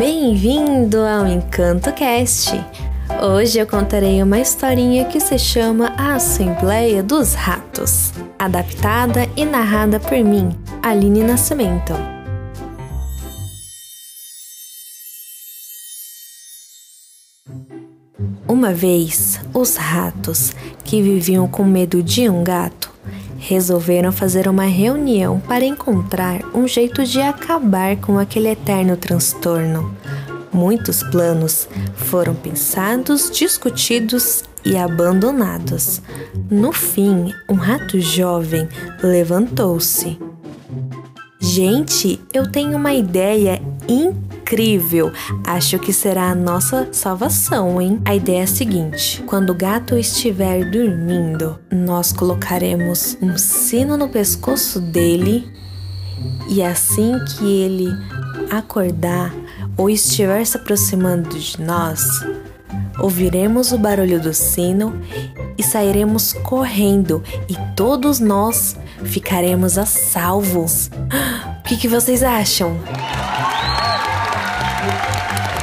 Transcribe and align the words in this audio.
Bem-vindo 0.00 0.96
ao 1.02 1.26
Encanto 1.26 1.92
Cast. 1.92 2.52
Hoje 3.22 3.58
eu 3.58 3.66
contarei 3.66 4.22
uma 4.22 4.40
historinha 4.40 5.04
que 5.04 5.20
se 5.20 5.38
chama 5.38 5.88
A 5.88 6.14
Assembleia 6.14 7.02
dos 7.02 7.34
Ratos, 7.34 8.10
adaptada 8.38 9.28
e 9.36 9.44
narrada 9.44 10.00
por 10.00 10.16
mim, 10.24 10.58
Aline 10.82 11.22
Nascimento. 11.22 11.92
Uma 18.48 18.72
vez, 18.72 19.38
os 19.52 19.76
ratos, 19.76 20.54
que 20.82 21.02
viviam 21.02 21.46
com 21.46 21.62
medo 21.62 22.02
de 22.02 22.26
um 22.26 22.42
gato, 22.42 22.90
resolveram 23.40 24.12
fazer 24.12 24.46
uma 24.46 24.66
reunião 24.66 25.40
para 25.40 25.64
encontrar 25.64 26.42
um 26.54 26.68
jeito 26.68 27.04
de 27.04 27.20
acabar 27.20 27.96
com 27.96 28.18
aquele 28.18 28.50
eterno 28.50 28.96
transtorno. 28.96 29.96
Muitos 30.52 31.02
planos 31.02 31.66
foram 31.96 32.34
pensados, 32.34 33.30
discutidos 33.30 34.44
e 34.64 34.76
abandonados. 34.76 36.02
No 36.50 36.70
fim, 36.70 37.32
um 37.48 37.54
rato 37.54 37.98
jovem 37.98 38.68
levantou-se. 39.02 40.18
Gente, 41.40 42.20
eu 42.34 42.50
tenho 42.50 42.76
uma 42.76 42.92
ideia 42.92 43.60
incrível 43.88 44.29
incrível. 44.50 45.12
Acho 45.46 45.78
que 45.78 45.92
será 45.92 46.30
a 46.30 46.34
nossa 46.34 46.88
salvação, 46.90 47.80
hein? 47.80 48.00
A 48.04 48.14
ideia 48.14 48.40
é 48.40 48.42
a 48.42 48.46
seguinte: 48.46 49.22
quando 49.26 49.50
o 49.50 49.54
gato 49.54 49.96
estiver 49.96 50.68
dormindo, 50.68 51.58
nós 51.70 52.12
colocaremos 52.12 53.16
um 53.22 53.38
sino 53.38 53.96
no 53.96 54.08
pescoço 54.08 54.80
dele 54.80 55.48
e 56.48 56.62
assim 56.62 57.12
que 57.26 57.44
ele 57.44 57.88
acordar 58.50 59.32
ou 59.76 59.88
estiver 59.88 60.44
se 60.44 60.56
aproximando 60.56 61.38
de 61.38 61.60
nós, 61.62 62.04
ouviremos 62.98 63.72
o 63.72 63.78
barulho 63.78 64.20
do 64.20 64.34
sino 64.34 65.00
e 65.56 65.62
sairemos 65.62 66.32
correndo 66.32 67.22
e 67.48 67.54
todos 67.76 68.18
nós 68.18 68.76
ficaremos 69.04 69.78
a 69.78 69.86
salvos. 69.86 70.90
O 71.60 71.72
que, 71.72 71.76
que 71.76 71.86
vocês 71.86 72.24
acham? 72.24 72.76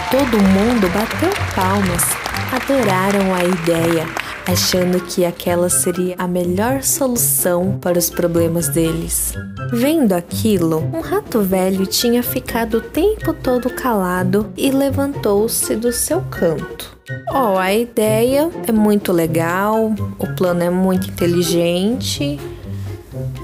Todo 0.10 0.42
mundo 0.42 0.90
bateu 0.94 1.30
palmas, 1.54 2.04
adoraram 2.52 3.34
a 3.34 3.44
ideia, 3.44 4.06
achando 4.48 5.02
que 5.02 5.26
aquela 5.26 5.70
seria 5.70 6.16
a 6.18 6.28
melhor 6.28 6.82
solução 6.82 7.78
para 7.82 8.00
os 8.00 8.10
problemas 8.10 8.70
deles. 8.70 9.34
Vendo 9.72 10.14
aquilo, 10.14 10.80
um 10.94 11.02
rato 11.02 11.42
velho 11.42 11.86
tinha 11.86 12.24
ficado 12.24 12.78
o 12.78 12.82
tempo 12.82 13.34
todo 13.34 13.70
calado 13.70 14.52
e 14.56 14.72
levantou-se 14.72 15.76
do 15.76 15.92
seu 15.92 16.22
canto. 16.22 16.98
Oh, 17.30 17.58
a 17.58 17.74
ideia 17.74 18.50
é 18.66 18.72
muito 18.72 19.12
legal, 19.12 19.94
o 20.18 20.28
plano 20.36 20.64
é 20.64 20.70
muito 20.70 21.10
inteligente, 21.10 22.40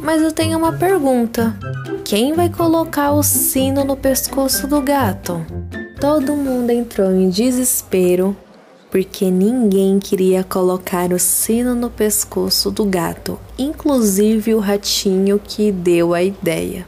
mas 0.01 0.21
eu 0.21 0.31
tenho 0.31 0.57
uma 0.57 0.73
pergunta: 0.73 1.55
quem 2.03 2.33
vai 2.33 2.49
colocar 2.49 3.11
o 3.13 3.23
sino 3.23 3.83
no 3.83 3.95
pescoço 3.95 4.67
do 4.67 4.81
gato? 4.81 5.45
Todo 6.03 6.35
mundo 6.35 6.69
entrou 6.69 7.13
em 7.13 7.29
desespero 7.29 8.35
porque 8.91 9.31
ninguém 9.31 9.99
queria 9.99 10.43
colocar 10.43 11.13
o 11.13 11.17
sino 11.17 11.73
no 11.73 11.89
pescoço 11.89 12.69
do 12.69 12.83
gato, 12.83 13.39
inclusive 13.57 14.53
o 14.53 14.59
ratinho 14.59 15.39
que 15.41 15.71
deu 15.71 16.13
a 16.13 16.21
ideia. 16.21 16.85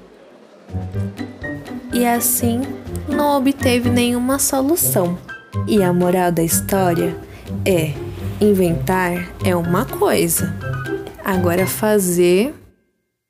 E 1.93 2.05
assim 2.05 2.59
não 3.07 3.37
obteve 3.37 3.89
nenhuma 3.89 4.37
solução. 4.37 5.17
E 5.65 5.81
a 5.81 5.93
moral 5.93 6.29
da 6.29 6.43
história 6.43 7.15
é: 7.63 7.93
inventar 8.41 9.33
é 9.45 9.55
uma 9.55 9.85
coisa, 9.85 10.53
agora 11.23 11.65
fazer 11.65 12.53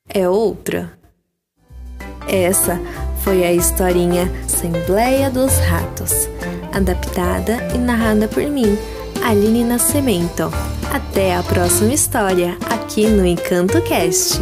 é 0.08 0.28
outra. 0.28 0.90
Essa 2.26 2.80
foi 3.26 3.44
a 3.44 3.52
historinha 3.52 4.30
Assembleia 4.44 5.28
dos 5.28 5.52
Ratos, 5.58 6.28
adaptada 6.72 7.58
e 7.74 7.78
narrada 7.78 8.28
por 8.28 8.44
mim, 8.44 8.78
Aline 9.20 9.64
Nascimento. 9.64 10.44
Até 10.94 11.34
a 11.34 11.42
próxima 11.42 11.92
história 11.92 12.56
aqui 12.70 13.08
no 13.08 13.26
Encanto 13.26 13.82
Cast. 13.82 14.40